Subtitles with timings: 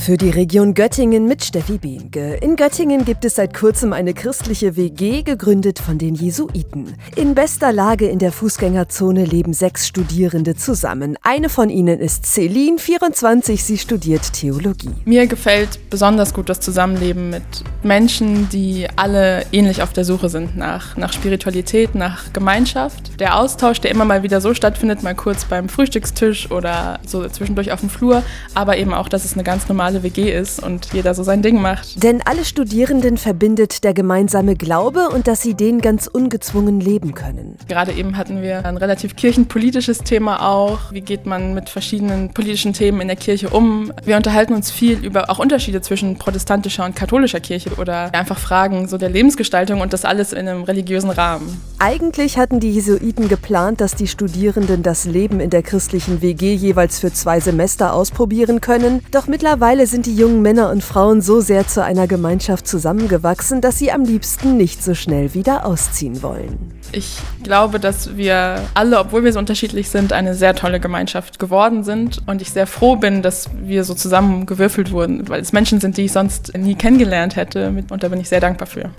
[0.00, 2.38] Für die Region Göttingen mit Steffi Behnke.
[2.40, 6.94] In Göttingen gibt es seit kurzem eine christliche WG, gegründet von den Jesuiten.
[7.16, 11.18] In bester Lage in der Fußgängerzone leben sechs Studierende zusammen.
[11.22, 14.88] Eine von ihnen ist Celine, 24, sie studiert Theologie.
[15.04, 17.42] Mir gefällt besonders gut das Zusammenleben mit
[17.82, 23.20] Menschen, die alle ähnlich auf der Suche sind nach, nach Spiritualität, nach Gemeinschaft.
[23.20, 27.70] Der Austausch, der immer mal wieder so stattfindet, mal kurz beim Frühstückstisch oder so zwischendurch
[27.70, 28.22] auf dem Flur,
[28.54, 31.42] aber eben auch, dass es eine ganz normale normale WG ist und jeder so sein
[31.42, 32.02] Ding macht.
[32.02, 37.56] Denn alle Studierenden verbindet der gemeinsame Glaube und dass sie den ganz ungezwungen leben können.
[37.68, 40.92] Gerade eben hatten wir ein relativ kirchenpolitisches Thema auch.
[40.92, 43.92] Wie geht man mit verschiedenen politischen Themen in der Kirche um?
[44.04, 48.86] Wir unterhalten uns viel über auch Unterschiede zwischen protestantischer und katholischer Kirche oder einfach Fragen
[48.86, 51.60] so der Lebensgestaltung und das alles in einem religiösen Rahmen.
[51.78, 56.98] Eigentlich hatten die Jesuiten geplant, dass die Studierenden das Leben in der christlichen WG jeweils
[56.98, 59.02] für zwei Semester ausprobieren können.
[59.10, 63.62] Doch mittlerweile Mittlerweile sind die jungen Männer und Frauen so sehr zu einer Gemeinschaft zusammengewachsen,
[63.62, 66.74] dass sie am liebsten nicht so schnell wieder ausziehen wollen.
[66.92, 71.82] Ich glaube, dass wir alle, obwohl wir so unterschiedlich sind, eine sehr tolle Gemeinschaft geworden
[71.82, 75.96] sind und ich sehr froh bin, dass wir so zusammengewürfelt wurden, weil es Menschen sind,
[75.96, 78.90] die ich sonst nie kennengelernt hätte und da bin ich sehr dankbar für.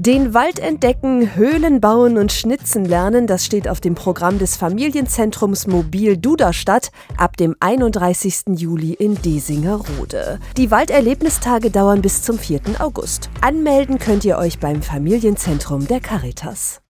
[0.00, 5.66] Den Wald entdecken, Höhlen bauen und Schnitzen lernen, das steht auf dem Programm des Familienzentrums
[5.66, 8.44] Mobil Duderstadt ab dem 31.
[8.54, 10.38] Juli in Desingerode.
[10.56, 12.60] Die Walderlebnistage dauern bis zum 4.
[12.78, 13.28] August.
[13.40, 16.80] Anmelden könnt ihr euch beim Familienzentrum der Caritas.